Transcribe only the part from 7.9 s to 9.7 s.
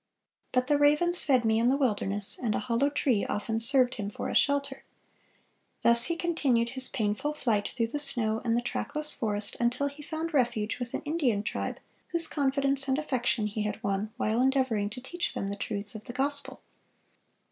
snow and the trackless forest,